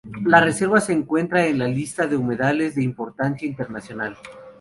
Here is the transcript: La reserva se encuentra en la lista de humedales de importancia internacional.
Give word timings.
La 0.25 0.41
reserva 0.41 0.81
se 0.81 0.93
encuentra 0.93 1.45
en 1.45 1.59
la 1.59 1.67
lista 1.67 2.07
de 2.07 2.17
humedales 2.17 2.73
de 2.73 2.81
importancia 2.83 3.47
internacional. 3.47 4.17